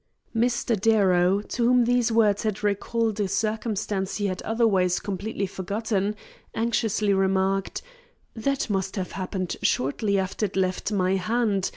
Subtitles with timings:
[0.35, 0.75] Mr.
[0.81, 6.15] Darrow, to whom these words had recalled a circumstance he had otherwise completely forgotten,
[6.55, 7.83] anxiously remarked:
[8.35, 11.69] "That must have happened shortly after it left my hand.